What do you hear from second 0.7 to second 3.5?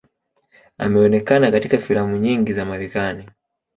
Ameonekana katika filamu nyingi za Marekani.